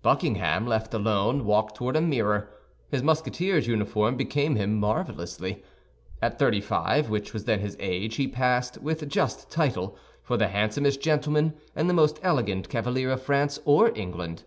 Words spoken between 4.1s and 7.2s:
became him marvelously. At thirty five,